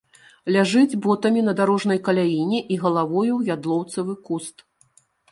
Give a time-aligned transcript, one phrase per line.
[0.53, 4.65] Ляжыць ботамі на дарожнай каляіне і галавою ў ядлоўцавы куст.